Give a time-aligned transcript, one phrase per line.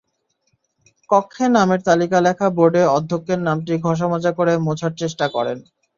[1.09, 5.57] কক্ষে নামের তালিকা লেখা বোর্ডে অধ্যক্ষের নামটি ঘষামাজা করে মোছার চেষ্টা করেন।